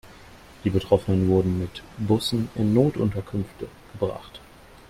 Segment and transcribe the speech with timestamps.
[0.63, 4.41] Die Betroffenen wurden mit Bussen in Notunterkünfte gebracht.